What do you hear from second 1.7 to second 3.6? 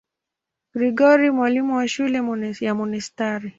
wa shule ya monasteri.